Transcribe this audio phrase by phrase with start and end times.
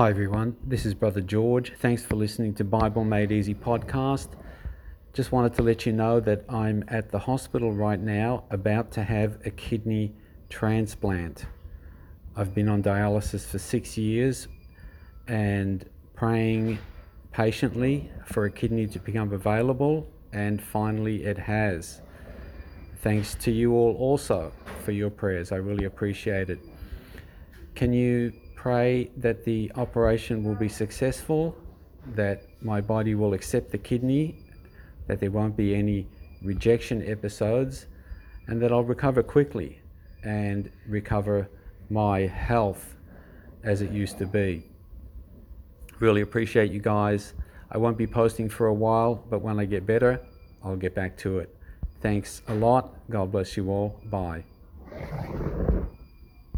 [0.00, 0.56] Hi, everyone.
[0.64, 1.74] This is Brother George.
[1.76, 4.28] Thanks for listening to Bible Made Easy podcast.
[5.12, 9.04] Just wanted to let you know that I'm at the hospital right now about to
[9.04, 10.14] have a kidney
[10.48, 11.44] transplant.
[12.34, 14.48] I've been on dialysis for six years
[15.28, 16.78] and praying
[17.30, 22.00] patiently for a kidney to become available, and finally it has.
[23.02, 24.50] Thanks to you all also
[24.82, 25.52] for your prayers.
[25.52, 26.60] I really appreciate it.
[27.74, 31.56] Can you pray that the operation will be successful,
[32.14, 34.36] that my body will accept the kidney,
[35.06, 36.06] that there won't be any
[36.42, 37.86] rejection episodes,
[38.48, 39.80] and that I'll recover quickly
[40.24, 41.48] and recover
[41.88, 42.96] my health
[43.64, 44.62] as it used to be.
[45.98, 47.32] Really appreciate you guys.
[47.70, 50.20] I won't be posting for a while, but when I get better,
[50.62, 51.56] I'll get back to it.
[52.02, 52.94] Thanks a lot.
[53.08, 53.98] God bless you all.
[54.04, 54.44] Bye.